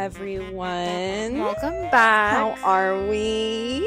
[0.00, 1.38] Everyone.
[1.40, 2.32] Welcome back.
[2.32, 3.86] How are we?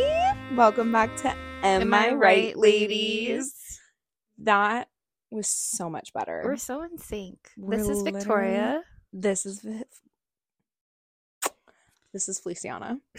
[0.55, 1.29] Welcome back to
[1.63, 2.87] Am, Am I, I right, Right, ladies?
[3.31, 3.79] ladies?
[4.37, 4.89] That
[5.31, 6.43] was so much better.
[6.45, 7.49] We're so in sync.
[7.57, 8.83] We're this is Victoria.
[9.11, 9.65] this is
[12.13, 12.99] this is Feliciana.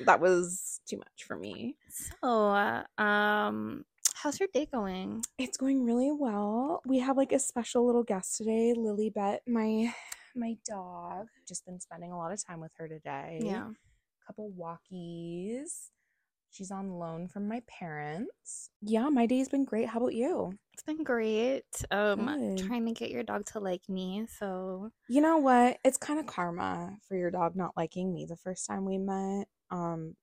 [0.00, 1.76] that was too much for me.
[1.88, 5.24] so, uh, um, how's your day going?
[5.38, 6.82] It's going really well.
[6.84, 9.94] We have like a special little guest today, Lily Bet, my
[10.36, 11.26] my dog.
[11.46, 13.40] Just been spending a lot of time with her today.
[13.42, 13.68] Yeah.
[13.68, 15.88] A couple walkies.
[16.50, 18.70] She's on loan from my parents.
[18.80, 19.88] Yeah, my day's been great.
[19.88, 20.52] How about you?
[20.72, 21.64] It's been great.
[21.90, 22.26] Um,
[22.56, 22.66] Good.
[22.66, 24.26] trying to get your dog to like me.
[24.38, 25.78] So, You know what?
[25.84, 29.48] It's kind of karma for your dog not liking me the first time we met.
[29.70, 30.14] Um,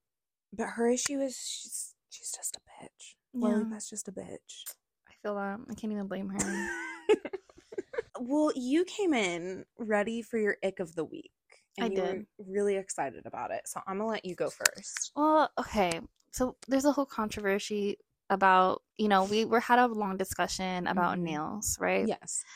[0.54, 3.14] but her issue is she's she's just a bitch.
[3.34, 3.68] Lily Yeah.
[3.70, 4.64] that's just a bitch.
[5.08, 5.58] I feel that.
[5.70, 6.38] I can't even blame her.
[8.28, 11.32] well, you came in ready for your ick of the week.
[11.80, 12.02] I And you did.
[12.02, 13.66] were really excited about it.
[13.68, 15.12] So I'm gonna let you go first.
[15.16, 16.00] well, okay.
[16.32, 17.98] So, there's a whole controversy
[18.30, 21.18] about, you know, we were had a long discussion about Mhm.
[21.18, 22.08] nails, right?
[22.08, 22.46] Yes.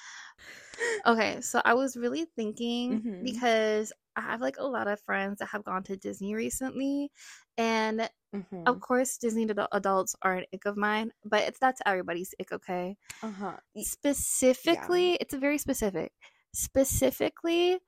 [1.06, 3.22] Okay, so I was really thinking Mhm.
[3.22, 7.11] because I have like a lot of friends that have gone to Disney recently,
[7.59, 8.64] and Mhm.
[8.67, 12.53] of course, Disney adu- adults are an ick of mine, but it's that's everybody's ick,
[12.53, 12.97] okay?
[13.22, 13.56] Uh-huh.
[13.75, 16.12] Y- Specifically, it's very specific.
[16.53, 17.78] Specifically,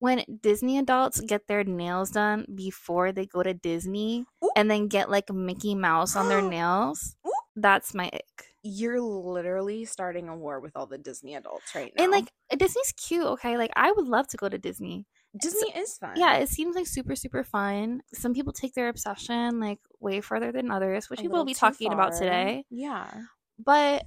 [0.00, 4.50] when Disney adults get their nails done before they go to Disney Ooh.
[4.56, 7.32] and then get like Mickey Mouse on their nails, Ooh.
[7.56, 8.46] that's my ick.
[8.62, 12.02] You're literally starting a war with all the Disney adults right now.
[12.04, 13.56] And like Disney's cute, okay?
[13.58, 15.06] Like I would love to go to Disney.
[15.40, 16.12] Disney is fun.
[16.16, 18.02] Yeah, it seems like super, super fun.
[18.12, 21.92] Some people take their obsession like way further than others, which we will be talking
[21.92, 22.64] about today.
[22.70, 23.10] Yeah.
[23.58, 24.04] But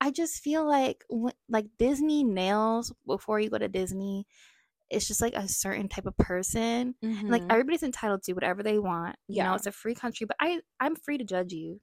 [0.00, 1.04] I just feel like
[1.48, 4.26] like Disney nails before you go to Disney,
[4.90, 6.94] it's just like a certain type of person.
[7.02, 7.50] And, like Mhm.
[7.50, 9.16] everybody's entitled to whatever they want.
[9.26, 11.80] You know, it's a free country, but I I'm free to judge you.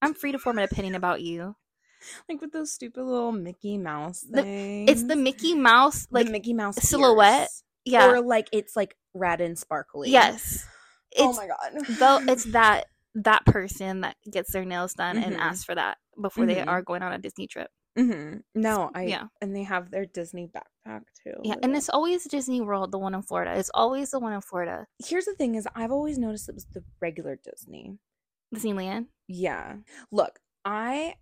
[0.00, 1.56] I'm free to form an opinion about you.
[2.28, 6.52] like with those stupid little Mickey Mouse The- It's the Mickey Mouse like like Mickey
[6.54, 7.42] Mouse silhouette.
[7.42, 7.62] ears.
[7.86, 8.06] Yeah.
[8.10, 10.10] or like it's like red and sparkly.
[10.10, 10.66] yes.
[11.12, 11.86] It's oh my god.
[11.98, 15.38] though it's that that person that gets their nails done and Mhm.
[15.40, 16.66] asks for that before they Mhm.
[16.68, 17.70] are going on a Disney trip.
[17.96, 19.28] hmm No, I yeah.
[19.40, 21.32] and they have their Disney backpack too.
[21.42, 21.78] Yeah, and it.
[21.78, 23.54] it's always Disney World, the one in Florida.
[23.56, 24.86] It's always the one in Florida.
[25.02, 27.96] here's the thing: is I've always noticed it was the regular Disney.
[28.54, 29.06] Disneyland.
[29.28, 29.76] Yeah.
[30.12, 31.14] Look, I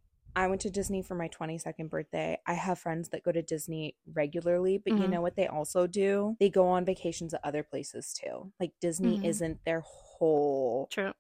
[0.45, 2.39] I went to Disney for my 22nd birthday.
[2.47, 5.11] I have friends that go to Disney regularly, but you Mhm.
[5.11, 6.37] know what they also do?
[6.39, 8.53] They go on vacations at other places too.
[8.61, 9.25] Like Disney Mhm.
[9.25, 11.15] isn't their whole True.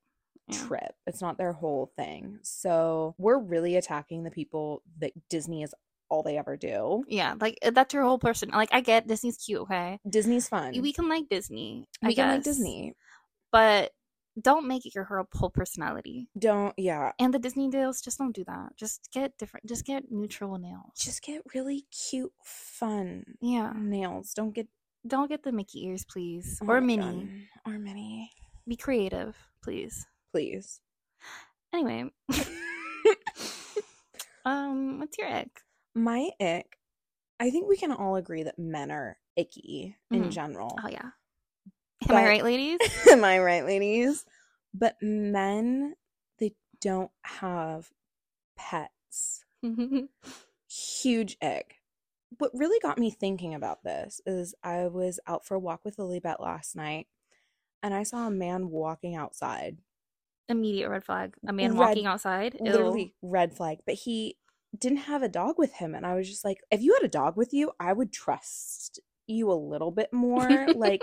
[0.48, 0.66] Yeah.
[0.66, 0.94] trip.
[1.06, 2.38] It's not their whole thing.
[2.42, 5.74] So, we're really attacking the people that Disney is
[6.10, 7.04] all they ever do.
[7.08, 8.50] Yeah, like uh, that's your whole person.
[8.50, 10.00] Like I get Disney's cute, okay?
[10.06, 10.78] Disney's fun.
[10.82, 11.88] We can like Disney.
[12.02, 12.94] I we can like Disney.
[13.50, 13.93] but
[14.40, 16.28] don't make it your whole personality.
[16.38, 17.12] Don't yeah.
[17.18, 18.76] And the Disney nails, just don't do that.
[18.76, 19.66] Just get different.
[19.66, 20.92] Just get neutral nails.
[20.98, 23.72] Just get really cute fun yeah.
[23.76, 24.32] nails.
[24.34, 24.66] Don't get
[25.06, 27.28] Don't get the Mickey ears, please, oh or mini.
[27.64, 27.74] God.
[27.74, 28.30] or mini,
[28.66, 30.06] Be creative, please.
[30.32, 30.80] please.
[31.72, 32.10] Anyway,
[34.44, 35.60] um, what's your ick?
[35.94, 36.78] My ick,
[37.40, 40.30] I think we can all agree that men are icky in Mhm.
[40.30, 40.78] general.
[40.82, 41.10] Oh yeah.
[42.08, 42.78] Am I right, ladies?
[43.10, 44.24] Am I right, ladies?
[44.72, 45.94] But men,
[46.38, 47.90] they don't have
[48.56, 49.44] pets.
[50.68, 51.74] Huge egg.
[52.38, 55.96] What really got me thinking about this is I was out for a walk with
[55.98, 57.06] Lilybet last night
[57.84, 59.76] and I saw a man walking outside.
[60.48, 61.34] Immediate red flag.
[61.46, 62.56] A man Red- walking outside.
[62.58, 62.72] Ew.
[62.72, 63.78] Literally red flag.
[63.86, 64.38] But he
[64.76, 65.94] didn't have a dog with him.
[65.94, 69.00] And I was just like, if you had a dog with you, I would trust
[69.26, 70.66] you a little bit more.
[70.74, 71.02] like,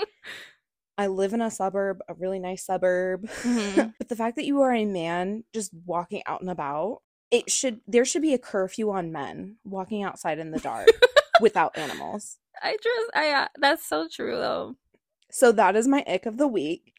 [1.01, 3.27] I live in a suburb, a really nice suburb.
[3.41, 3.93] Mhm.
[3.97, 7.01] but the fact that you are a man just walking out and about,
[7.31, 10.87] it should there should be a curfew on men walking outside in the dark
[11.41, 12.37] without animals.
[12.61, 14.75] I just, I, uh, that's so true though.
[15.31, 16.93] So that is my ick of the week.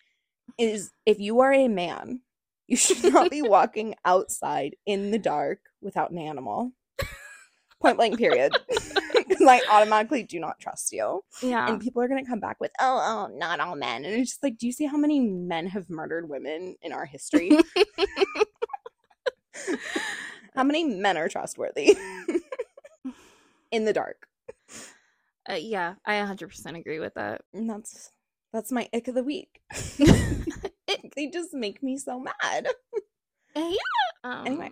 [0.58, 2.22] Is if you are a man,
[2.66, 6.72] you should not be walking outside in the dark without an animal.
[7.82, 8.52] Point blank period.
[9.28, 11.24] Because I automatically do not trust you.
[11.42, 11.68] Yeah.
[11.68, 14.04] And people are gonna come back with, oh, oh, not all men.
[14.04, 17.06] And it's just like, do you see how many men have murdered women in our
[17.06, 17.50] history?
[20.54, 21.96] how many men are trustworthy?
[23.70, 24.26] in the dark.
[25.48, 27.42] Uh, yeah, I 100% agree with that.
[27.54, 28.10] And that's
[28.52, 29.62] that's my ick of the week.
[31.16, 32.68] they just make me so mad.
[33.56, 33.76] yeah.
[34.24, 34.70] Um, Anyway,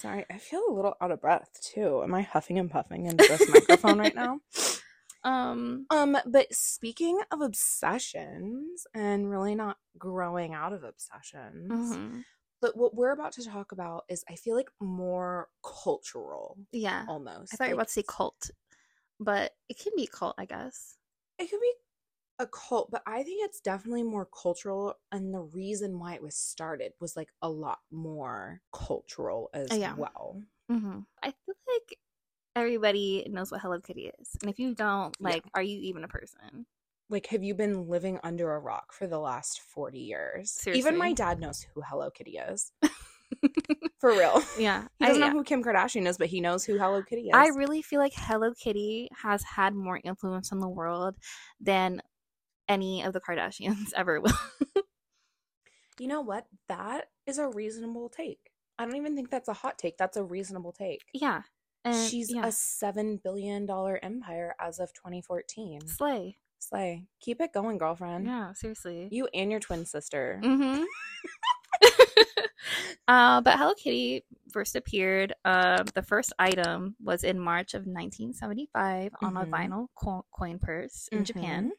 [0.00, 2.02] sorry, I feel a little out of breath too.
[2.02, 4.40] Am I huffing and puffing into this microphone right now?
[5.22, 12.24] Um, um, but speaking of obsessions and really not growing out of obsessions, mhm.
[12.62, 17.04] but what we're about to talk about is I feel like more cultural yeah.
[17.06, 17.52] almost.
[17.52, 18.50] I thought you were about to say cult,
[19.18, 20.96] but it can be cult, I guess.
[21.38, 21.72] it could be
[22.40, 24.94] a cult, but I think it's definitely more cultural.
[25.12, 29.94] And the reason why it was started was like a lot more cultural as yeah.
[29.96, 30.42] well.
[30.72, 31.00] Mm-hmm.
[31.22, 31.98] I feel like
[32.56, 35.28] everybody knows what Hello Kitty is, and if you don't, Yeah.
[35.28, 36.66] like, are you even a person?
[37.08, 40.60] Like, have you been living under a rock for the last 40 years?
[40.66, 42.72] Even my dad knows who Hello Kitty is.
[44.00, 44.42] For real.
[44.58, 45.28] Yeah, He I, doesn't yeah.
[45.28, 47.30] know who Kim Kardashian is, but he knows who Hello Kitty is.
[47.34, 51.16] I really feel like Hello Kitty has had more influence on the world
[51.60, 52.00] than
[52.70, 54.32] any of the Kardashians ever will.
[55.98, 56.46] you know what?
[56.68, 58.50] That is a reasonable take.
[58.78, 59.98] I don't even think that's a hot take.
[59.98, 61.02] That's a reasonable take.
[61.12, 61.42] yeah,
[61.84, 62.44] and She's yeah.
[62.46, 63.68] a $7 billion
[64.02, 65.86] empire as of 2014.
[65.86, 66.38] slay.
[66.58, 67.04] Slay.
[67.20, 68.26] Keep it going, girlfriend.
[68.26, 69.08] Yeah, seriously.
[69.10, 70.40] You and your twin sister.
[70.44, 70.82] Mm-hmm.
[73.08, 75.32] uh, but Hello Kitty first appeared.
[75.44, 79.50] Um, the first item was in March of 1975 on a Mhm.
[79.50, 81.24] vinyl co- coin purse in Mm-hmm.
[81.24, 81.72] Japan,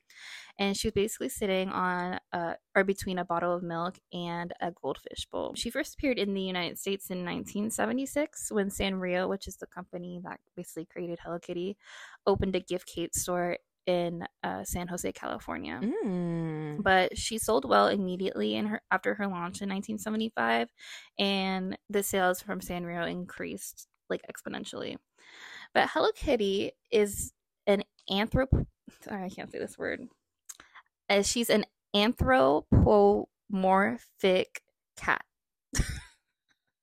[0.60, 4.72] and she was basically sitting on uh, or between a bottle of milk and a
[4.72, 5.54] goldfish bowl.
[5.56, 10.22] She first appeared in the United States in 1976 when Sanrio, which is the company
[10.24, 11.78] that basically created Hello Kitty,
[12.26, 13.58] opened a gift cake store
[13.88, 16.84] in uh, San Jose, California Mm.
[16.84, 20.70] but she sold well immediately in her after her launch in 1975
[21.20, 24.98] and the sales from Sanrio increased like exponentially
[25.74, 27.34] but Hello Kitty is
[27.68, 28.48] an anthrop
[29.04, 30.02] sorry, I can't say this word
[31.10, 34.62] uh, she's an anthropomorphic
[34.98, 35.24] cat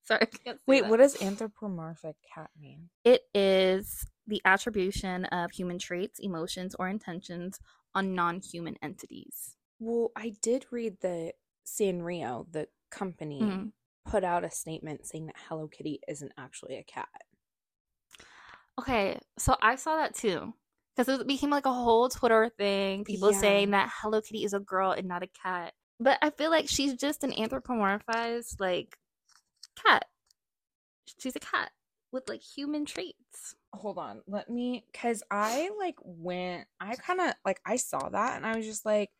[0.04, 0.90] sorry I can't say Wait, that.
[0.90, 2.88] what does anthropomorphic cat mean?
[3.04, 7.58] it is the attribution of human traits emotions or intentions
[7.94, 11.34] on non-human entities Well, I did read that
[11.66, 13.72] Sanrio, the company, Mhm.
[14.04, 17.08] put out a statement saying that Hello Kitty isn't actually a cat.
[18.78, 20.54] Okay, so I saw that too.
[20.96, 23.40] Because it became like a whole Twitter thing, people Yeah.
[23.40, 25.74] saying that Hello Kitty is a girl and not a cat.
[26.00, 28.98] But I feel like she's just an anthropomorphized like
[29.76, 30.08] cat.
[31.18, 31.72] She's a cat
[32.12, 33.54] with like human traits.
[33.78, 38.36] Hold on, let me cuz I like went I kind of like I saw that
[38.36, 39.10] and I was just like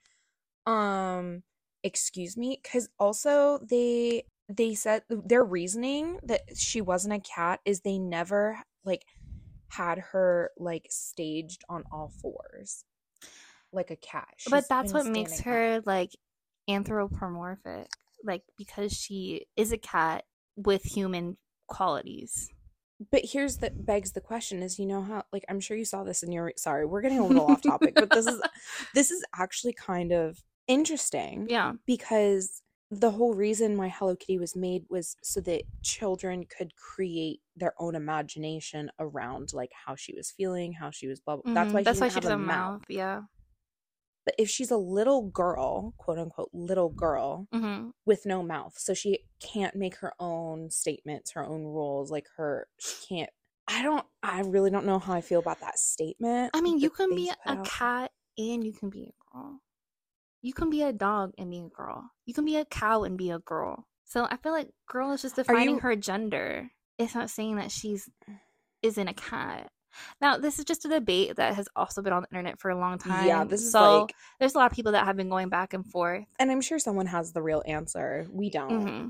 [0.66, 1.42] um
[1.82, 7.80] excuse me cuz also they they said their reasoning that she wasn't a cat is
[7.80, 9.04] they never like
[9.68, 12.84] had her like staged on all fours
[13.72, 14.28] like a cat.
[14.50, 15.44] but She's that's been what makes up.
[15.46, 16.10] her like
[16.68, 17.88] anthropomorphic.
[18.24, 20.24] Like because she is a cat
[20.56, 22.50] with human qualities.
[23.10, 26.04] But here's the begs the question is you know how like I'm sure you saw
[26.04, 28.40] this in your sorry, we're getting a little off topic, but this is
[28.94, 31.72] this is actually kind of interesting Yeah.
[31.86, 37.40] because the whole reason why Hello Kitty was made was so that children could create
[37.54, 41.52] their own imagination around like how she was feeling, how she was blah blah.
[41.54, 41.74] That's Mhm.
[41.74, 42.80] why she that's why didn't she have a a mouth.
[42.80, 42.84] mouth.
[42.88, 43.22] Yeah.
[44.28, 48.92] But if she's a little girl, quote unquote little girl hmm with no mouth, so
[48.92, 53.30] she can't make her own statements, her own rules, like her she can't
[53.66, 56.50] I don't I really don't know how I feel about that statement.
[56.52, 57.64] I mean, you can be a out.
[57.64, 59.60] cat and you can be a girl.
[60.42, 62.10] You can be a dog and be a girl.
[62.26, 63.86] You can be a cow and be a girl.
[64.04, 66.70] So I feel like girl is just defining you- her gender.
[66.98, 68.10] It's not saying that she's
[68.82, 69.72] isn't a cat.
[70.20, 72.78] Now, this is just a debate that has also been on the internet for a
[72.78, 73.26] long time.
[73.26, 75.74] Yeah, this is so like there's a lot of people that have been going back
[75.74, 76.24] and forth.
[76.38, 78.26] and I'm sure someone has the real answer.
[78.30, 78.88] We don't.
[78.88, 79.08] hmm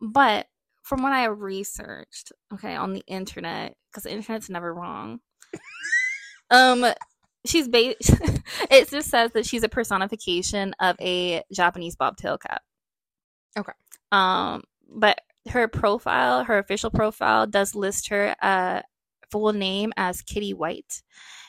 [0.00, 0.46] But
[0.82, 5.20] from what I researched, okay, on the internet, because the internet's never wrong.
[6.50, 6.86] um,
[7.44, 7.94] she's ba-
[8.70, 12.62] it just says that she's a personification of a Japanese bobtail cat.
[13.58, 13.72] Okay.
[14.12, 18.82] Um, but her profile, her official profile, does list her uh
[19.30, 21.02] full name as Kitty White.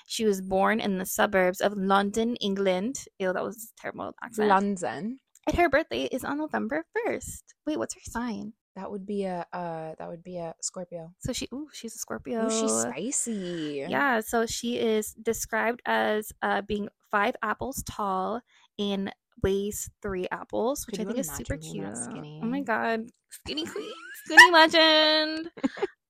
[0.07, 3.03] She was born in the suburbs of London, England.
[3.19, 4.47] Ew, that was a terrible accent.
[4.47, 5.19] London.
[5.47, 7.53] and her birthday is on November first.
[7.65, 8.53] Wait, what's her sign?
[8.75, 11.11] That would be a uh that would be a Scorpio.
[11.19, 12.47] So she, ooh, she's a Scorpio.
[12.47, 13.85] Oh, she's spicy.
[13.89, 18.39] Yeah, so she is described as uh, being five apples tall
[18.77, 21.97] and weighs three apples, which Could I think is super cute.
[21.97, 22.39] skinny?
[22.43, 23.91] Oh my god, skinny queen,
[24.25, 25.49] skinny legend.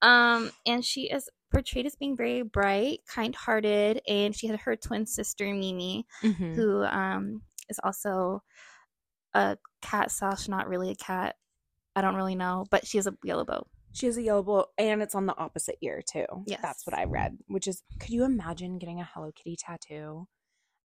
[0.02, 5.06] Um, and she is portrayed as being very bright, kind-hearted, and she had her twin
[5.06, 6.56] sister Mimi, Mhm.
[6.56, 8.44] who um is also
[9.34, 11.36] a cat slash not really a cat.
[11.96, 13.66] I don't really know, but she has a yellow bow.
[13.94, 16.26] She has a yellow bow and it's on the opposite ear too.
[16.46, 16.60] Yes.
[16.62, 20.28] That's what I read, which is could you imagine getting a Hello Kitty tattoo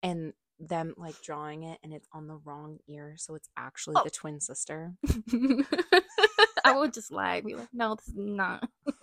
[0.02, 4.04] and them like drawing it and it's on the wrong ear so it's actually Oh.
[4.04, 4.96] the twin sister?
[6.66, 8.68] I would just lie, be like, no, this is not.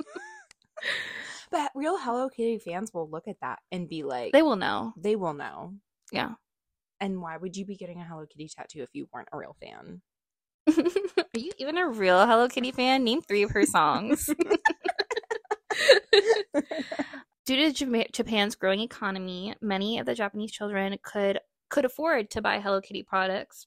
[1.50, 4.94] But real Hello Kitty fans will look at that and be like They will know.
[4.96, 5.74] they will know.
[6.10, 6.30] Yeah.
[6.98, 9.54] And why would you be getting a Hello Kitty tattoo if you weren't a real
[9.60, 10.00] fan?
[10.68, 13.04] Are you even a real Hello Kitty fan?
[13.04, 14.30] Name three of her songs.
[17.44, 21.38] Due to Japan's growing economy, many of the Japanese children could
[21.68, 23.66] could afford to buy Hello Kitty products.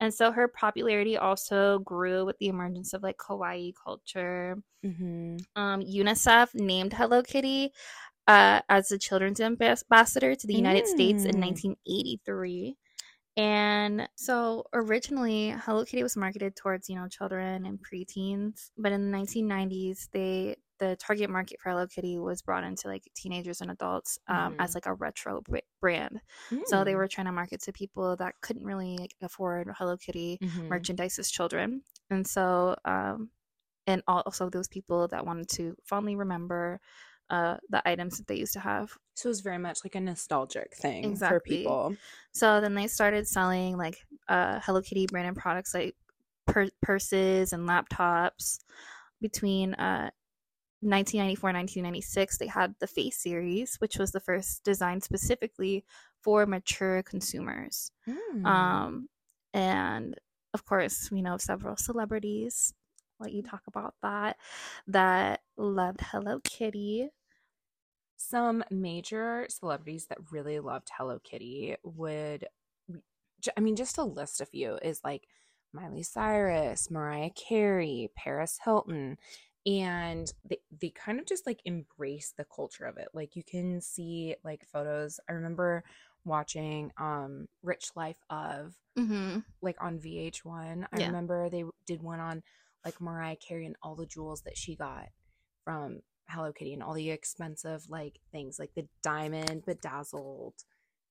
[0.00, 4.56] And so her popularity also grew with the emergence of like kawaii culture.
[4.84, 5.36] mm-hmm.
[5.56, 7.72] Um, UNICEF named Hello Kitty
[8.28, 11.40] uh, as the children's ambassador to the United States in Mm.
[11.40, 12.76] 1983.
[13.36, 19.10] And so originally Hello Kitty was marketed towards, you know, children and preteens, but in
[19.10, 23.70] the 1990s they the target market for Hello Kitty was brought into like teenagers and
[23.70, 24.56] adults um, Mhm.
[24.60, 26.20] as like a retro br- brand.
[26.66, 26.84] So Mm.
[26.84, 30.68] they were trying to market to people that couldn't really like, afford Hello Kitty Mhm.
[30.68, 31.82] merchandise as children.
[32.10, 33.30] And so, um,
[33.86, 36.80] and also those people that wanted to fondly remember
[37.30, 38.96] uh, the items that they used to have.
[39.14, 41.94] So it was very much like a nostalgic thing for people.
[42.32, 45.94] So then they started selling like uh, Hello Kitty branded products like
[46.46, 48.60] pur- purses and laptops.
[49.20, 50.10] Between uh,
[50.80, 55.84] 1994 1996, they had the Face series, which was the first designed specifically
[56.22, 57.90] for mature consumers.
[58.08, 58.46] Mm.
[58.46, 59.08] Um,
[59.52, 60.16] and
[60.54, 62.72] of course, we know of several celebrities.
[63.18, 64.36] Let you talk about that.
[64.86, 67.08] That loved Hello Kitty.
[68.16, 72.46] Some major celebrities that really loved Hello Kitty would,
[73.56, 75.26] i mean, just to list a few is like
[75.72, 79.18] Miley Cyrus, Mariah Carey, Paris Hilton.
[79.68, 83.08] And they, they kind of just like embrace the culture of it.
[83.12, 85.20] Like you can see like photos.
[85.28, 85.84] I remember
[86.24, 89.40] watching um Rich Life of Mm-hmm.
[89.62, 90.86] like on VH1.
[90.92, 91.06] I Yeah.
[91.06, 92.42] remember they did one on
[92.84, 95.08] like Mariah Carey and all the jewels that she got
[95.64, 100.54] from Hello Kitty and all the expensive like things like the diamond bedazzled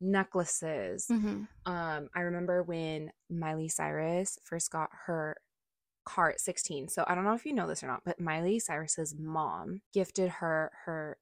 [0.01, 1.07] necklaces.
[1.11, 1.43] Mm-hmm.
[1.71, 5.37] Um, I remember when Miley Cyrus first got her
[6.07, 6.87] car at 16.
[6.87, 10.29] So I don't know if you know this or not, but Miley Cyrus's mom gifted
[10.29, 11.17] her her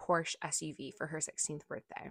[0.00, 2.10] Porsche SUV for her 16th birthday.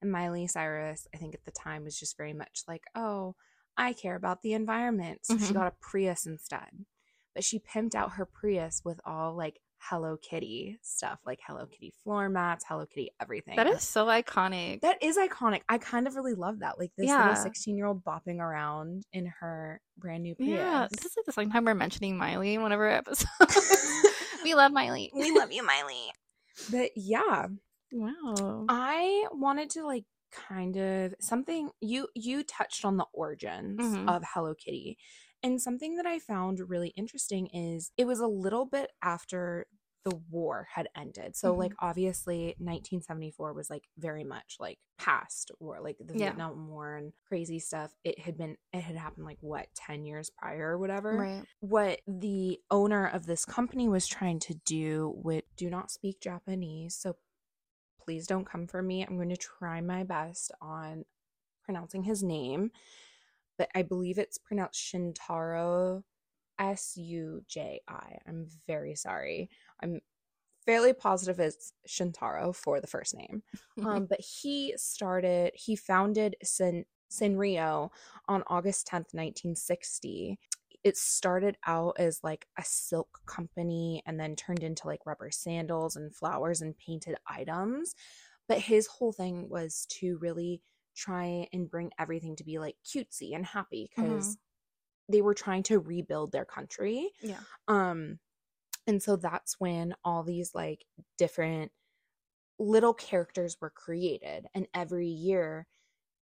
[0.00, 3.34] And Miley Cyrus, I think at the time was just very much like, "Oh,
[3.76, 5.54] I care about the environment." So she Mhm.
[5.54, 6.86] got a Prius instead.
[7.34, 9.60] But she pimped out her Prius with all like
[9.90, 13.56] Hello Kitty stuff, like Hello Kitty floor mats, Hello Kitty everything.
[13.56, 14.80] That is so iconic.
[14.80, 15.60] That is iconic.
[15.68, 16.78] I kind of really love that.
[16.78, 17.18] Like this Yeah.
[17.18, 20.50] little 16 year old bopping around in her brand new Prius.
[20.50, 23.26] yeah, this is like the second time we're mentioning Miley in one of our episodes.
[24.44, 25.10] we love Miley.
[25.14, 26.12] we love you, Miley.
[26.70, 27.48] But yeah,
[27.92, 28.64] Wow.
[28.68, 34.08] I wanted to like kind of something you you touched on the origins Mhm.
[34.08, 34.98] of Hello Kitty.
[35.44, 39.66] And something that I found really interesting is it was a little bit after
[40.04, 41.34] the war had ended.
[41.34, 41.86] So like mm-hmm.
[41.86, 46.26] obviously 1974 was like very much like past war, like the Yeah.
[46.26, 47.92] Vietnam War and crazy stuff.
[48.04, 51.44] It had been it had happened like what 10 years prior or whatever Right.
[51.60, 56.94] what the owner of this company was trying to do with do not speak Japanese,
[56.94, 57.16] so
[57.98, 59.02] please don't come for me.
[59.04, 61.04] I'm going to try my best on
[61.64, 62.70] pronouncing his name,
[63.56, 66.02] but I believe it's pronounced Shintaro
[66.58, 68.18] S U J I.
[68.26, 69.50] I'm very sorry.
[69.82, 70.00] I'm
[70.64, 73.42] fairly positive it's Shintaro for the first name.
[73.84, 77.90] Um, but he started, he founded Sen- Sanrio
[78.28, 80.38] on August 10th, 1960.
[80.82, 85.96] It started out as like a silk company and then turned into like rubber sandals
[85.96, 87.94] and flowers and painted items.
[88.48, 90.60] But his whole thing was to really
[90.94, 94.36] try and bring everything to be like cutesy and happy because
[95.08, 97.10] they were trying to rebuild their country.
[97.22, 97.40] yeah.
[97.68, 98.18] Um,
[98.86, 100.84] and so that's when all these like
[101.16, 101.72] different
[102.58, 105.66] little characters were created, and every year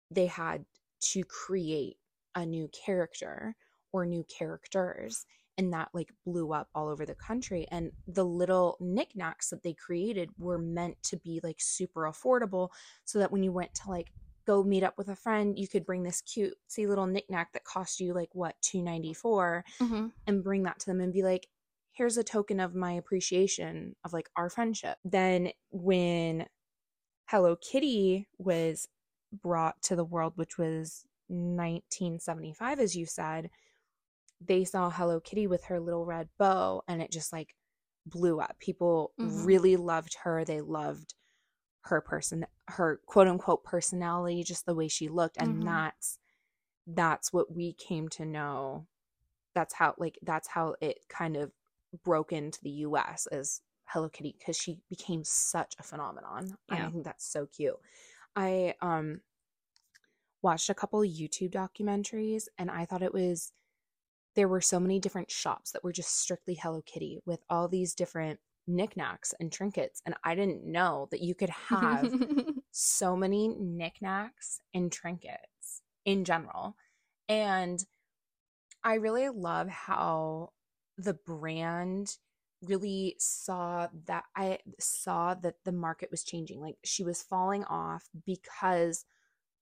[0.10, 0.66] they had
[1.02, 1.98] to create
[2.36, 3.56] a new character
[3.94, 5.26] or new characters.
[5.58, 7.68] And that like blew up all over the country.
[7.70, 12.70] And the little knickknacks that they created were meant to be like super affordable
[13.06, 14.12] so that when you went to like
[14.46, 18.00] go meet up with a friend, you could bring this cutesy little knickknack that cost
[18.00, 21.48] you like what, two ninety four hmm and bring that to them and be like
[21.94, 26.46] here's a token of my appreciation of like our friendship then when
[27.26, 28.88] hello kitty was
[29.34, 33.50] brought to the world which was 1975 as you said
[34.40, 37.56] they saw hello kitty with her little red bow and it just like
[38.06, 38.56] blew up.
[38.60, 39.46] People Mhm.
[39.46, 40.44] really loved her.
[40.44, 41.14] They loved
[41.84, 45.38] her person her quote unquote personality, just the way she looked.
[45.38, 45.68] And Mhm.
[45.68, 46.20] that's
[46.88, 48.88] that's what we came to know.
[49.56, 51.52] That's how like that's how it kind of
[52.04, 56.58] broke into the US as Hello Kitty because she became such a phenomenon.
[56.70, 56.88] And Yeah.
[56.88, 57.80] I think that's so cute.
[58.36, 59.22] I um
[60.42, 63.54] watched a couple YouTube documentaries and I thought it was
[64.36, 67.94] there were so many different shops that were just strictly Hello Kitty with all these
[67.96, 72.14] different knickknacks and trinkets and I didn't know that you could have
[72.72, 76.76] so many knickknacks and trinkets in general.
[77.28, 77.84] And
[78.84, 80.52] I really love how
[80.98, 82.18] the brand
[82.64, 86.62] really saw that I saw that the market was changing.
[86.62, 89.06] Like she was falling off because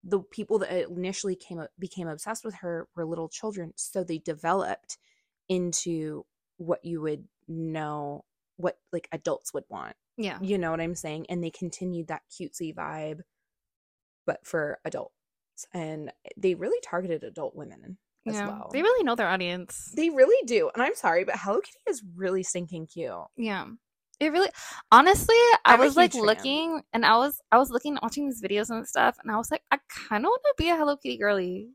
[0.03, 4.19] the people that initially came up became obsessed with her were little children, so they
[4.19, 4.99] developed
[5.49, 6.25] into
[6.57, 8.25] what you would know
[8.61, 9.97] what like adults would want.
[10.17, 10.39] yeah.
[10.41, 11.27] You know what I'm saying?
[11.29, 13.21] And they continued that cutesy vibe,
[14.27, 15.15] but for adults.
[15.75, 18.49] And they really targeted adult women as yeah.
[18.49, 18.71] well.
[18.73, 19.93] They really know their audience.
[19.95, 20.71] They really do.
[20.75, 23.13] And I'm sorry, but Hello Kitty is really stinking cute.
[23.37, 23.67] Yeah.
[24.21, 24.51] It really
[24.93, 26.23] honestly, I I'm was like fan.
[26.23, 29.51] looking and I was I was looking watching these videos and stuff and I was
[29.51, 31.71] like, I kinda wanna be a Hello Kitty girly.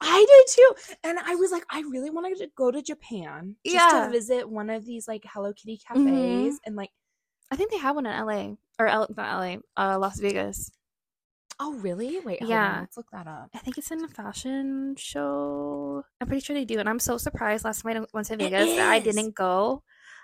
[0.00, 0.96] I did too.
[1.04, 4.04] And I was like, I really wanted to go to Japan just Yeah.
[4.06, 6.56] to visit one of these like Hello Kitty cafes Mhm.
[6.66, 6.90] and like,
[7.50, 8.56] I think they have one in LA.
[8.78, 10.70] Or L- not LA, uh Las Vegas.
[11.58, 12.18] oh really?
[12.20, 12.80] Wait, hold on, Yeah.
[12.80, 13.50] let's look that up.
[13.54, 16.02] I think it's in a fashion show.
[16.20, 16.78] I'm pretty sure they do.
[16.78, 19.82] And I'm so surprised last time I went to Vegas that I didn't go.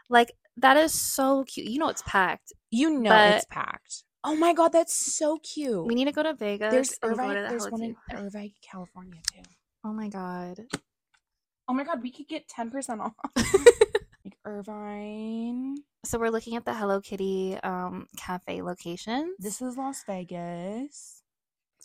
[0.08, 1.66] Like, that is so cute.
[1.68, 2.52] You know, it's packed.
[2.70, 4.04] You know But- it's packed.
[4.24, 5.84] Oh my god, that's so cute.
[5.86, 6.72] We need to go to Vegas.
[6.72, 9.42] there's Irvine, there's one in Irvine, California too.
[9.86, 10.66] Oh my god.
[11.68, 13.12] Oh my god, we could get 10% off.
[13.36, 15.76] like Irvine.
[16.04, 19.36] So we're looking at the Hello Kitty um cafe location.
[19.38, 21.22] This is Las Vegas.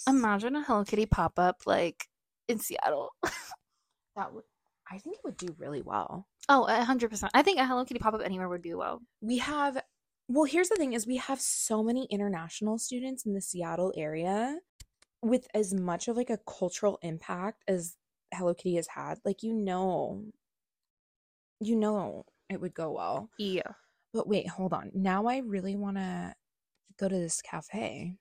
[0.10, 2.08] Imagine a Hello Kitty pop up like
[2.48, 3.12] in Seattle.
[4.16, 4.46] that would
[4.92, 6.26] I think it would do really well.
[6.50, 7.32] Oh, a hundred percent.
[7.36, 9.04] I think a Hello Kitty pop up anywhere would do well.
[9.22, 9.80] We have
[10.28, 14.58] well, here's the thing is we have so many international students in the Seattle area
[15.22, 17.96] with as much of like a cultural impact as
[18.34, 19.20] Hello Kitty has had.
[19.26, 20.26] Like you know
[21.60, 23.30] you know it would go well.
[23.38, 23.74] Yeah.
[24.14, 24.92] But wait, hold on.
[24.94, 26.34] Now I really want to
[26.98, 28.18] go to this cafe.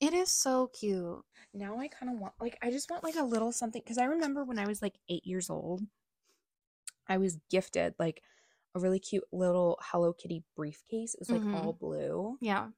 [0.00, 1.22] It is so cute.
[1.54, 4.04] Now I kind of want like I just want like a little something cuz I
[4.04, 5.82] remember when I was like 8 years old
[7.08, 8.22] I was gifted like
[8.74, 11.14] a really cute little Hello Kitty briefcase.
[11.14, 11.54] It was like Mhm.
[11.54, 12.38] all blue.
[12.40, 12.70] Yeah.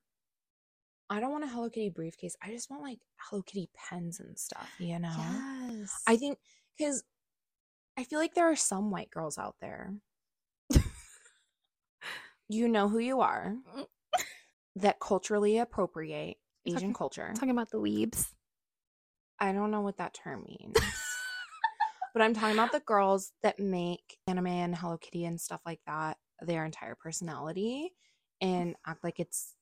[1.10, 2.34] I don't want a Hello Kitty briefcase.
[2.42, 5.14] I just want like Hello Kitty pens and stuff, you know?
[5.16, 6.02] Yes.
[6.06, 6.38] I think
[6.78, 7.02] cuz
[7.96, 9.94] I feel like there are some white girls out there.
[12.48, 13.56] you know who you are.
[13.76, 13.86] Mm.
[14.76, 17.32] that culturally appropriate Asian talking- culture.
[17.34, 18.32] talking about the weebs.
[19.38, 20.74] I don't know what that term means.
[22.12, 25.80] but I'm talking about the girls that make anime and Hello Kitty and stuff like
[25.86, 27.92] that their entire personality
[28.40, 29.54] and act like it's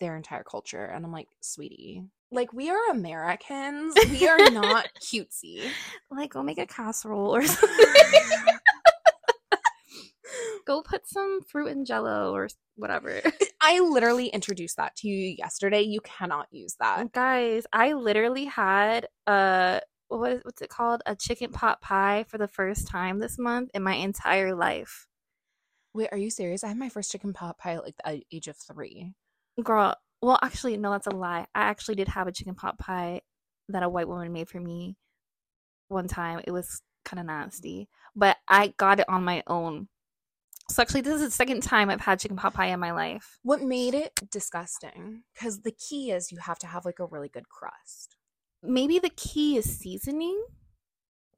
[0.00, 0.84] their entire culture.
[0.84, 3.94] And I'm like, sweetie, like we are Americans.
[4.10, 5.62] We are not cutesy.
[6.10, 7.86] Like, go make a casserole or something.
[10.66, 13.20] go put some fruit in jello or whatever.
[13.60, 15.82] I literally introduced that to you yesterday.
[15.82, 17.12] You cannot use that.
[17.12, 21.02] Guys, I literally had a what is what's it called?
[21.06, 25.06] A chicken pot pie for the first time this month in my entire life.
[25.94, 26.64] Wait, are you serious?
[26.64, 29.12] I had my first chicken pot pie at like the age of three.
[29.62, 31.46] Girl, well, actually, no, that's a lie.
[31.54, 33.22] I actually did have a chicken pot pie
[33.68, 34.96] that a white woman made for me
[35.88, 36.40] one time.
[36.44, 39.88] It was kind of nasty, but I got it on my own.
[40.70, 43.38] So actually, this is the second time I've had chicken pot pie in my life.
[43.42, 45.22] What made it disgusting?
[45.34, 48.16] Because the key is you have to have like a really good crust.
[48.62, 50.44] Maybe the key is seasoning.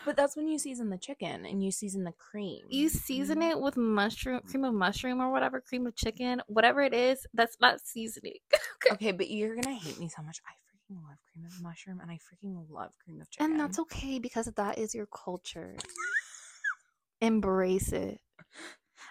[0.08, 2.64] But that's when you season the chicken and you season the cream.
[2.70, 3.50] You season Mhm.
[3.50, 7.26] it with mushroom, cream of mushroom or whatever, cream of chicken, whatever it is.
[7.34, 8.38] That's not seasoning.
[8.90, 10.40] Okay, but you're gonna hate me so much.
[10.46, 13.50] I freaking love cream of mushroom and I freaking love cream of chicken.
[13.50, 15.76] And that's okay because that is your culture.
[17.20, 18.18] Embrace it.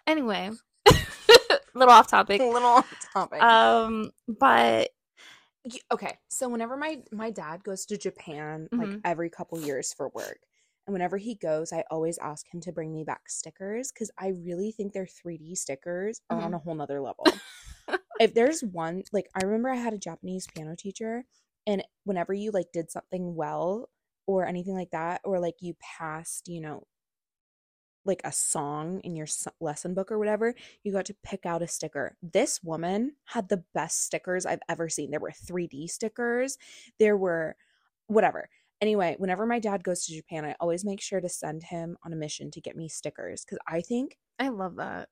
[0.07, 0.49] Anyway,
[1.75, 2.41] little off topic.
[2.41, 3.43] a little off topic.
[3.43, 4.89] Um, but
[5.91, 9.01] okay, so whenever my my dad goes to Japan like Mhm.
[9.03, 10.39] every couple years for work,
[10.87, 14.29] and whenever he goes, I always ask him to bring me back stickers because I
[14.29, 16.55] really think their 3D stickers are on Mhm.
[16.55, 17.25] a whole nother level.
[18.19, 21.25] if there's one, like I remember I had a Japanese piano teacher,
[21.67, 23.89] and whenever you like did something well
[24.27, 26.87] or anything like that, or like you passed, you know,
[28.05, 29.27] like a song in your
[29.59, 32.15] lesson book or whatever, you got to pick out a sticker.
[32.21, 35.11] This woman had the best stickers I've ever seen.
[35.11, 36.57] There were 3D stickers,
[36.99, 37.57] there were
[38.07, 38.49] whatever.
[38.81, 42.13] Anyway, whenever my dad goes to Japan, I always make sure to send him on
[42.13, 45.09] a mission to get me stickers cuz I think I love that.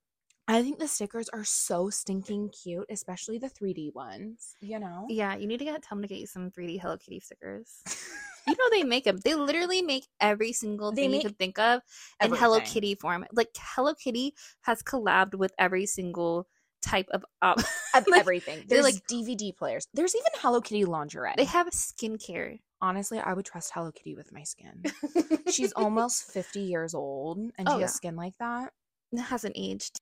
[0.48, 5.08] I think the stickers are so stinking cute, especially the 3D ones, you know?
[5.10, 7.82] Yeah, you need to get tell him to get you some 3D Hello Kitty stickers.
[8.48, 9.18] you know they make them.
[9.18, 11.82] They literally make every single They thing you can think of
[12.24, 13.26] in Hello Kitty form.
[13.34, 16.48] Like Hello Kitty has collabed with every single
[16.84, 17.58] type of op-
[17.96, 18.66] Of like, everything.
[18.68, 19.88] they're like- DVD players.
[19.96, 21.34] There's even Hello Kitty lingerie.
[21.38, 22.60] They have skincare.
[22.86, 24.84] Honestly, I would trust Hello Kitty with my skin.
[25.52, 27.96] She's almost 50 years old and Oh, she has yeah.
[27.96, 28.74] skin like that.
[29.12, 30.00] it hasn't aged.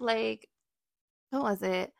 [0.00, 0.48] Like,
[1.30, 1.92] what was it?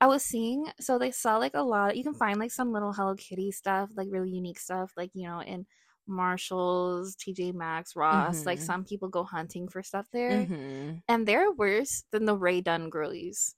[0.00, 1.96] I was seeing so they saw like a lot.
[1.96, 5.26] You can find like some little Hello Kitty stuff, like really unique stuff, like you
[5.26, 5.64] know in
[6.06, 8.44] Marshalls, TJ Maxx, Ross.
[8.44, 8.62] Like Mhm.
[8.62, 11.02] some people go hunting for stuff there, Mhm.
[11.08, 13.54] and they're worse than the Rae Dunn girlies.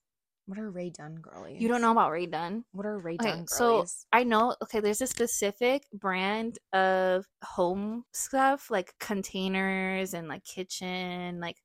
[0.49, 1.61] What are Rae Dunn girlies?
[1.61, 2.65] You don't know about Rae Dunn?
[2.73, 3.49] What are Ray Okay, Dunn girlies?
[3.51, 3.85] so?
[4.15, 4.57] I know.
[4.63, 11.39] Okay, there's a specific brand of home stuff, like containers and like kitchen.
[11.39, 11.57] Like,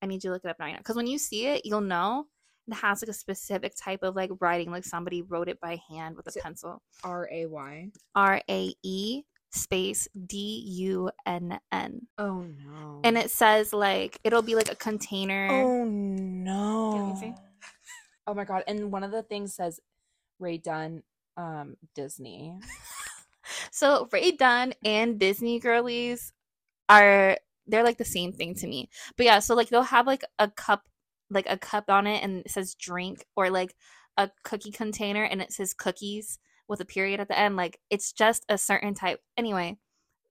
[0.00, 2.24] I need you to look it up now because when you see it, you'll know
[2.66, 6.16] it has like a specific type of like writing, like somebody wrote it by hand
[6.16, 6.80] with a pencil.
[7.02, 7.90] R A Y.
[8.14, 13.00] R A E space D U N N, Oh no.
[13.04, 15.48] and it says like it'll be like a container.
[15.50, 17.14] Oh no.
[18.26, 18.64] Oh my god.
[18.66, 19.80] And one of the things says
[20.38, 21.02] Rae Dunn
[21.36, 22.58] um Disney.
[23.70, 26.32] So Rae Dunn and Disney girlies
[26.88, 28.88] are they're like the same thing to me.
[29.16, 30.88] But yeah, so like they'll have like a cup
[31.30, 33.74] like a cup on it and it says drink or like
[34.16, 37.56] a cookie container and it says cookies with a period at the end.
[37.56, 39.20] Like it's just a certain type.
[39.36, 39.78] Anyway,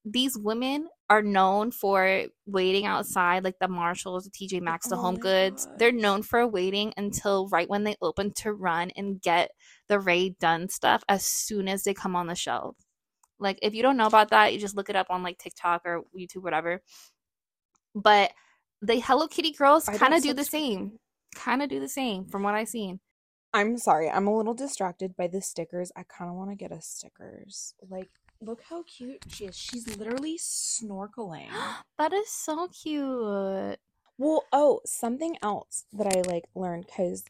[0.06, 5.02] these women are known for waiting outside like the Marshalls, the TJ Maxx, the Oh
[5.02, 5.68] Home Goods.
[5.78, 9.52] They're known for waiting until right when they open to run and get
[9.88, 12.76] the Rae Dunn stuff as soon as they come on the shelf.
[13.40, 15.84] Like if you don't know about that, you just look it up on like TikTok
[15.86, 16.82] or YouTube, whatever.
[17.96, 18.32] But
[18.82, 21.00] the Hello Kitty girls kind of do the same.
[21.36, 23.00] Kind of do the same from what I've seen.
[23.54, 24.10] I'm sorry.
[24.10, 25.92] I'm a little distracted by the stickers.
[25.96, 27.76] I kind of want to get us stickers.
[27.88, 28.10] Like,
[28.44, 29.56] look how cute she is.
[29.58, 31.48] She's literally snorkeling.
[31.98, 33.80] that is so cute.
[34.18, 37.24] Well, oh, something else that I like learned because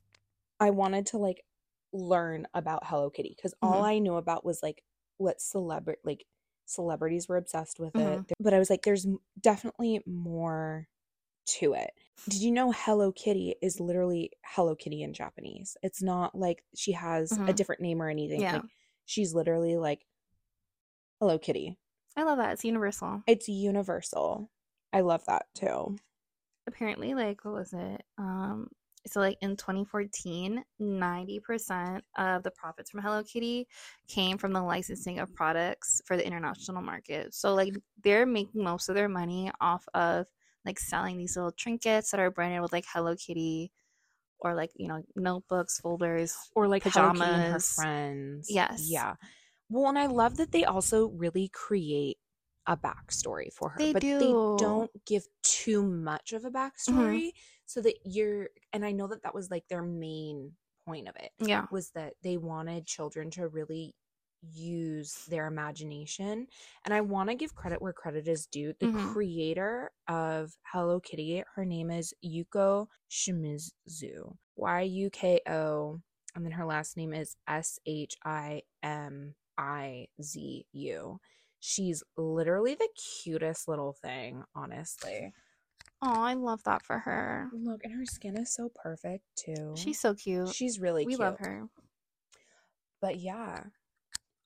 [0.60, 1.44] I wanted to like
[1.92, 3.88] learn about Hello Kitty because all Mhm.
[3.88, 4.84] I knew about was like
[5.18, 6.26] what celebrity like
[6.66, 8.22] celebrities were obsessed with Mhm.
[8.30, 8.34] it.
[8.40, 9.06] But I was like, there's
[9.40, 10.88] definitely more
[11.46, 11.92] to it.
[12.30, 15.76] Did you know Hello Kitty is literally Hello Kitty in Japanese?
[15.84, 17.56] It's not like she has a Mhm.
[17.56, 18.42] different name or anything.
[18.42, 18.54] Yeah.
[18.54, 18.66] Like
[19.06, 20.06] she's literally like
[21.24, 21.78] Hello Kitty.
[22.18, 22.52] I love that.
[22.52, 23.24] It's universal.
[23.28, 24.52] It's universal.
[24.92, 25.96] I love that too.
[26.68, 28.04] Apparently, like what was it?
[28.18, 28.68] Um
[29.08, 33.70] so like in 2014, 90% of the profits from Hello Kitty
[34.10, 37.34] came from the licensing of products for the international market.
[37.34, 40.26] So like they're making most of their money off of
[40.66, 43.72] like selling these little trinkets that are branded with like Hello Kitty
[44.40, 46.36] or like, you know, notebooks, folders.
[46.54, 47.74] or like Hello Kitty and her pajamas.
[47.76, 48.48] friends.
[48.50, 48.90] Yes.
[48.90, 49.14] Yeah.
[49.74, 52.18] Well, and I love that they also really create
[52.68, 54.24] a backstory for her, They but they do.
[54.24, 54.58] Mm-hmm.
[54.58, 57.32] don't give too much of a backstory
[57.66, 60.52] so that you're and I know that that was like their main
[60.86, 61.66] point of it Yeah.
[61.72, 63.96] was that they wanted children to really
[64.42, 66.46] use their imagination
[66.86, 68.74] and I want to give credit where credit is due.
[68.80, 69.12] The Mhm.
[69.14, 74.38] creator of Hello Kitty, her name is Yuko Shimizu.
[74.56, 76.00] Y U K O
[76.36, 81.20] and then her last name is S H I M I Z U.
[81.60, 82.90] She's literally the
[83.24, 85.34] cutest little thing, honestly.
[86.02, 87.50] Oh, I love that for her.
[87.54, 89.74] Look, and her skin is so perfect too.
[89.78, 90.50] She's so cute.
[90.54, 91.22] she's really we cute.
[91.22, 91.70] love her.
[93.02, 93.64] But yeah.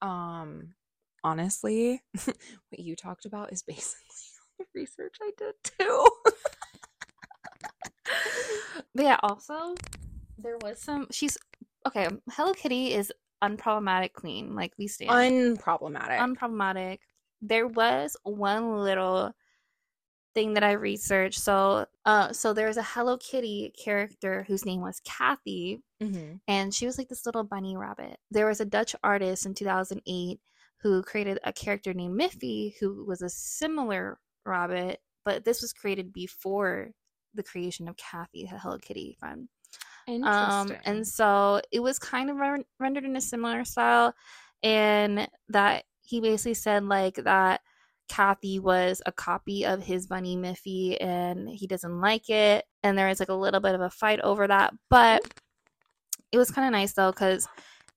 [0.01, 0.75] Um
[1.23, 4.05] honestly, what you talked about is basically
[4.59, 6.07] the research I did too.
[8.93, 9.75] But yeah, also
[10.37, 11.37] there was some she's
[11.87, 13.11] okay, Hello Kitty is
[13.43, 15.09] unproblematic queen, like we stand.
[15.11, 16.17] Unproblematic.
[16.17, 16.99] unproblematic.
[17.41, 19.33] There was one little
[20.33, 21.39] thing that I researched.
[21.39, 26.39] So uh so there's a Hello Kitty character whose name was Kathy Mhm.
[26.47, 28.19] and she was like this little bunny rabbit.
[28.29, 30.39] There was a Dutch artist in 2008
[30.81, 36.13] who created a character named Miffy who was a similar rabbit, but this was created
[36.13, 36.91] before
[37.33, 39.49] the creation of Kathy, the Hello Kitty fun.
[40.07, 44.13] Um, and so it was kind of ren- rendered in a similar style,
[44.63, 47.61] and that he basically said like that
[48.07, 52.65] Kathy was a copy of his bunny Miffy and he doesn't like it.
[52.83, 54.73] And there was like a little bit of a fight over that.
[54.89, 55.21] But
[56.31, 57.47] it was kind of nice though, because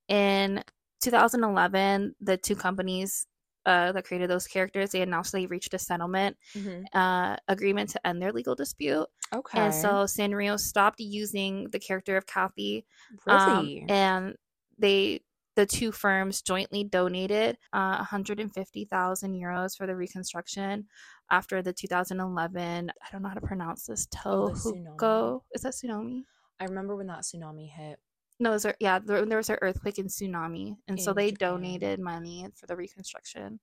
[0.09, 0.63] in
[1.03, 3.27] 2011, the two companies
[3.67, 6.85] uh, that created those characters, they announced they reached a settlement Mhm.
[6.95, 9.07] uh, agreement to end their legal dispute.
[9.33, 9.59] Okay.
[9.61, 12.87] And so Sanrio stopped using the character of Kathy
[13.27, 14.37] um, really, and
[14.79, 15.21] they
[15.57, 20.87] the two firms jointly donated uh, 150,000 euros for the reconstruction
[21.31, 24.51] after the 2011 I don't know how to pronounce this Oh.
[24.55, 26.25] Tohoku is that tsunami
[26.61, 27.99] I remember when that tsunami hit.
[28.41, 31.51] No there, yeah there, there was an earthquake and tsunami and so they Japan.
[31.51, 33.61] donated money for the reconstruction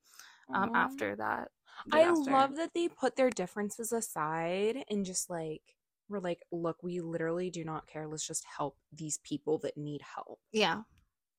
[0.54, 1.50] um, after that
[1.92, 5.62] I love that they put their differences aside and just like
[6.10, 8.08] we're like, look, we literally do not care.
[8.08, 10.40] Let's just help these people that need help.
[10.52, 10.82] yeah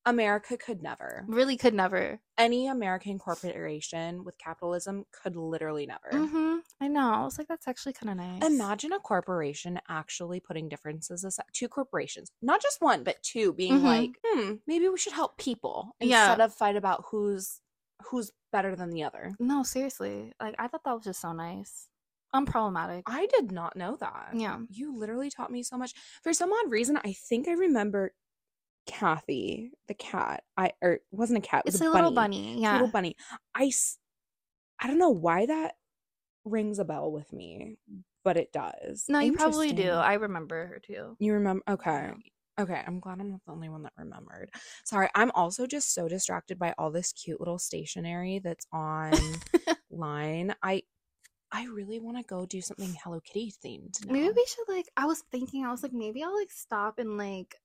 [0.05, 1.25] America could never.
[1.27, 6.11] really could never Any American corporation with capitalism could literally never.
[6.11, 10.39] hmm I know I was like that's actually kind of nice Imagine a corporation actually
[10.39, 11.45] putting differences aside.
[11.53, 13.83] Two corporations, not just one, but two, being Mhm.
[13.83, 15.99] like, hmm, maybe we should help people Yeah.
[16.29, 17.61] instead of fight about who's
[18.03, 19.37] who's better than the other.
[19.39, 21.89] no seriously like I thought that was just so nice
[22.33, 24.37] unproblematic I did not know that.
[24.39, 24.59] Yeah.
[24.69, 25.93] You literally taught me so much.
[26.21, 28.13] For some odd reason, I think I remember
[28.89, 30.43] Kathy, the cat.
[30.57, 31.59] I or it wasn't a cat.
[31.59, 33.15] It was it's a, a little bunny yeah little bunny.
[33.53, 33.71] I
[34.79, 35.75] I don't know why that
[36.43, 37.77] rings a bell with me,
[38.23, 39.05] but it does.
[39.07, 39.91] No, you probably do.
[39.91, 41.15] I remember her too.
[41.19, 41.63] You remember?
[41.69, 42.11] Okay.
[42.59, 44.49] Okay, I'm glad I'm not the only one that remembered.
[44.83, 50.55] Sorry, I'm also just so distracted by all this cute little stationery that's online.
[50.63, 50.83] I
[51.51, 54.05] I really want to go do something Hello Kitty themed.
[54.05, 54.87] Maybe we should like.
[54.97, 55.63] I was thinking.
[55.63, 57.55] I was like, maybe I'll like stop and like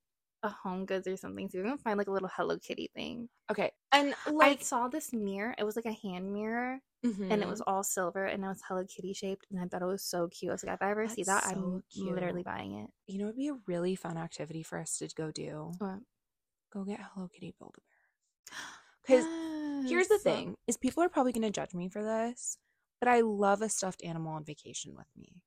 [0.44, 1.48] a Home Goods or something.
[1.48, 3.28] So we're gonna find like a little Hello Kitty thing.
[3.50, 5.54] Okay, and I like, saw this mirror.
[5.58, 7.50] It was like a hand mirror, and it mhm.
[7.50, 10.28] was all silver, and it was Hello Kitty shaped, and I thought it was so
[10.28, 10.50] cute.
[10.50, 12.90] I was like, if I ever see that, That's I'm so literally buying it.
[13.06, 15.72] you know, it'd be a really fun activity for us to go do.
[15.78, 15.98] What?
[16.72, 17.80] Go get Hello Kitty Build a
[19.08, 19.18] Bear.
[19.22, 19.24] Because
[19.90, 22.58] here's the thing: is people are probably gonna judge me for this,
[23.00, 25.42] but I love a stuffed animal on vacation with me.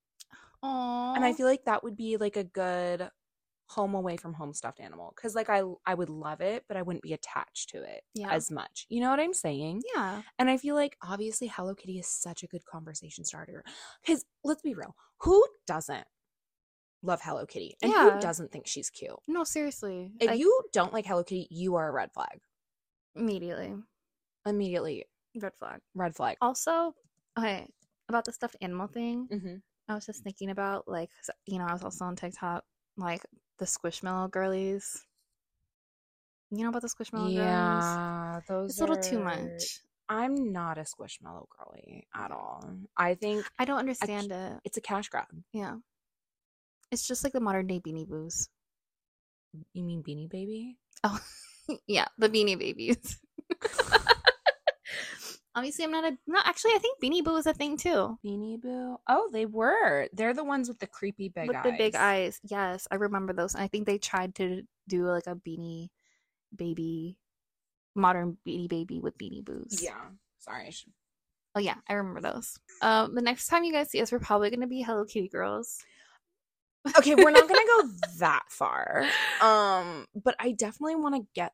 [0.64, 1.14] Aw.
[1.14, 3.10] and I feel like that would be like a good
[3.70, 6.82] home away from home stuffed animal because like I I would love it, but I
[6.82, 8.32] wouldn't be attached to it Yeah.
[8.32, 8.86] as much.
[8.90, 9.82] You know what I'm saying?
[9.96, 10.22] yeah.
[10.40, 13.64] And I feel like obviously Hello Kitty is such a good conversation starter
[14.06, 16.06] because let's be real, who doesn't
[17.04, 18.10] love Hello Kitty and Yeah.
[18.12, 19.12] who doesn't think she's cute?
[19.28, 20.12] No, seriously.
[20.20, 22.40] If like, you don't like Hello Kitty, you are a red flag.
[23.16, 23.74] immediately
[24.46, 25.06] Immediately,
[25.42, 25.82] red flag.
[25.94, 26.38] red flag.
[26.42, 26.94] Also,
[27.38, 27.68] okay,
[28.08, 29.28] about the stuffed animal thing.
[29.30, 29.56] Mm-hmm.
[29.90, 31.10] I was just thinking about like
[31.46, 32.64] you know I was also on TikTok
[32.96, 33.24] like
[33.58, 35.04] the Squishmallow girlies.
[36.52, 37.36] You know about the Squishmallow girlies?
[37.36, 38.72] Yeah, those.
[38.72, 39.82] It's a little too much.
[40.10, 42.64] I'm not a squishmallow girly at all.
[42.96, 44.54] I think I don't understand it.
[44.64, 45.26] it's a cash grab.
[45.52, 45.76] Yeah,
[46.92, 48.48] it's just like the modern day Beanie Boos.
[49.74, 50.78] You mean Beanie Baby?
[51.04, 51.20] Oh,
[51.88, 53.20] yeah, the Beanie Babies.
[55.58, 56.40] Obviously, I'm not a no.
[56.46, 58.20] Actually, I think Beanie Boo is a thing too.
[58.24, 59.00] Beanie Boo.
[59.10, 60.08] Oh, they were.
[60.14, 61.64] They're the ones with the creepy big with eyes.
[61.64, 62.40] the big eyes.
[62.44, 63.56] Yes, I remember those.
[63.56, 65.90] And I think they tried to do like a Beanie
[66.56, 67.18] Baby,
[67.96, 69.82] modern Beanie Baby with Beanie Boos.
[69.82, 70.00] Yeah.
[70.38, 70.70] Sorry.
[70.70, 70.94] Should...
[71.56, 72.60] Oh yeah, I remember those.
[72.84, 75.80] Um, the next time you guys see us, we're probably gonna be Hello Kitty girls.
[77.00, 77.90] Okay, we're not gonna go
[78.20, 79.08] that far.
[79.42, 81.54] Um, but I definitely want to get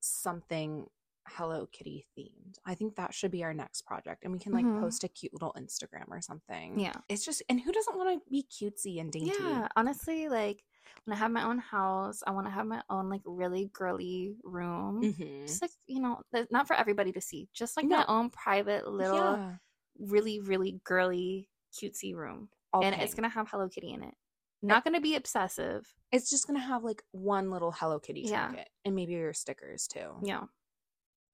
[0.00, 0.86] something
[1.28, 2.56] Hello Kitty themed.
[2.64, 4.80] I think that should be our next project, and we can like Mhm.
[4.80, 6.78] post a cute little Instagram or something.
[6.78, 6.94] Yeah.
[7.08, 9.32] It's just, and who doesn't want to be cutesy and dainty?
[9.38, 10.64] Yeah, honestly, like
[11.04, 14.36] when I have my own house, I want to have my own like really girly
[14.44, 15.02] room.
[15.02, 15.46] Mhm.
[15.46, 17.48] Just like you know, not for everybody to see.
[17.52, 17.98] Just like No.
[17.98, 19.56] my own private little, Yeah.
[19.98, 24.14] really really girly cutesy room, All and it's gonna have Hello Kitty in it.
[24.62, 25.92] Not gonna be obsessive.
[26.12, 28.46] It's just gonna have like one little Hello Kitty Yeah.
[28.48, 30.18] trinket, and maybe your stickers too.
[30.22, 30.46] Yeah.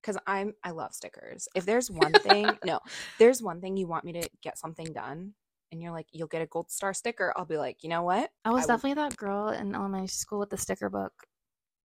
[0.02, 1.48] Because I'm I love stickers.
[1.54, 2.80] If there's one thing, no,
[3.18, 5.34] there's one thing you want me to get something done,
[5.70, 7.32] and you're like, you'll get a gold star sticker.
[7.36, 8.30] I'll be like, you know what?
[8.44, 11.12] I was will- definitely that girl in elementary school with the sticker book.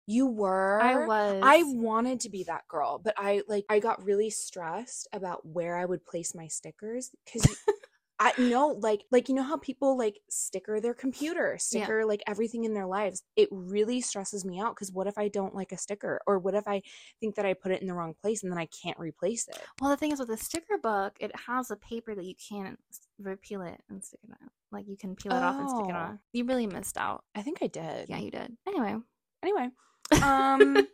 [0.08, 0.80] You were.
[0.80, 1.40] I was.
[1.42, 5.76] I wanted to be that girl, but I like I got really stressed about where
[5.76, 7.56] I would place my stickers because
[8.18, 12.64] I know like like you know how people like sticker their computer, sticker like everything
[12.64, 13.22] in their lives.
[13.36, 16.54] It really stresses me out because what if I don't like a sticker, or what
[16.54, 16.82] if I
[17.20, 19.58] think that I put it in the wrong place and then I can't replace it?
[19.80, 22.78] Well, the thing is with the sticker book, it has a paper that you can't
[23.18, 24.48] repeal it and stick it on.
[24.72, 25.98] Like you can peel it off and stick it Oh.
[25.98, 26.18] on.
[26.32, 27.22] You really missed out.
[27.34, 28.08] I think I did.
[28.08, 28.56] Yeah, you did.
[28.66, 28.96] Anyway,
[29.42, 29.68] Anyway,
[30.22, 30.86] um,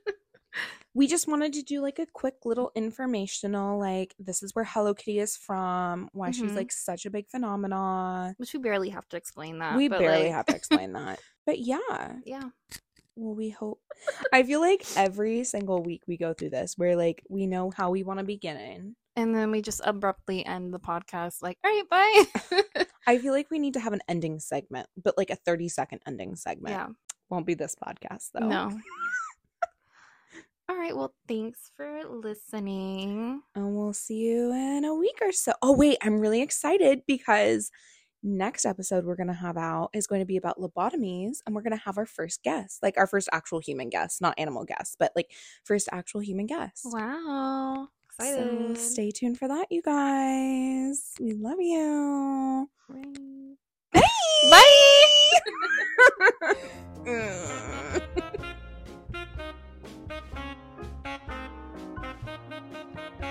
[0.94, 4.92] we just wanted to do like a quick little informational like this is where hello
[4.92, 6.46] kitty is from why mm-hmm.
[6.46, 8.34] she's like such a big phenomenon.
[8.36, 10.32] Which we barely have to explain that we barely like...
[10.32, 11.18] have to explain that.
[11.46, 12.16] But yeah.
[12.24, 12.50] Yeah.
[13.16, 13.80] Well we hope
[14.32, 17.90] i feel like every single week we go through this where like we know how
[17.90, 18.96] we want to begin.
[19.14, 22.84] And then we just abruptly end the podcast like all right bye.
[23.06, 26.00] I feel like we need to have an ending segment but like a 30 second
[26.06, 26.74] ending segment.
[26.74, 26.88] Yeah.
[27.30, 28.46] Won't be this podcast though.
[28.46, 28.70] No
[30.72, 33.42] all right well thanks for listening.
[33.54, 35.52] And we'll see you in a week or so.
[35.60, 37.70] Oh wait i'm really excited because
[38.22, 41.60] next episode we're going to have out is going to be about lobotomies and we're
[41.62, 44.96] going to have our first guest like our first actual human guest not animal guest
[44.98, 45.26] but like
[45.64, 46.86] first actual human guest.
[46.86, 47.88] Wow.
[48.18, 48.78] Excited.
[48.78, 51.12] so stay tuned for that you guys.
[51.20, 52.70] We love you.
[53.92, 54.02] Bye.
[57.04, 57.98] Bye
[61.04, 61.22] Thank
[63.20, 63.21] you.